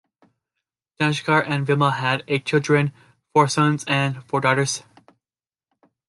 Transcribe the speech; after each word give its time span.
Dayashankar 0.99 1.47
and 1.47 1.67
Vimla 1.67 1.93
had 1.93 2.23
eight 2.27 2.43
children, 2.43 2.91
four 3.35 3.47
sons 3.47 3.83
and 3.87 4.23
four 4.23 4.41
daughters. 4.41 4.81